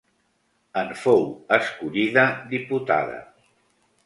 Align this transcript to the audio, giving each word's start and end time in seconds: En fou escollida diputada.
En 0.81 0.87
fou 1.01 1.21
escollida 1.59 2.25
diputada. 2.55 3.21